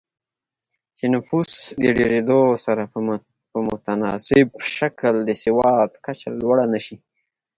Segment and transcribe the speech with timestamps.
[0.97, 1.51] چې نفوس
[1.83, 2.83] د ډېرېدو سره
[3.53, 6.95] په متناسب شکل د سواد کچه لوړه نه شي